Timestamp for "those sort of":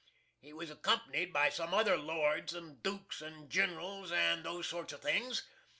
4.43-5.01